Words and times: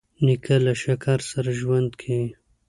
نیکه 0.25 0.55
له 0.65 0.73
شکر 0.83 1.19
سره 1.31 1.49
ژوند 1.59 1.89
کوي. 2.01 2.25